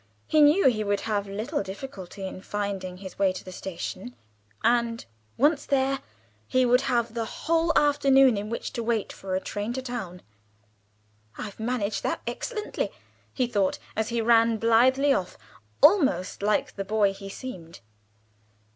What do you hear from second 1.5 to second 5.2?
difficulty in finding his way to the station, and,